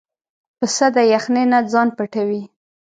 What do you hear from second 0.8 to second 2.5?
د یخنۍ نه ځان پټوي.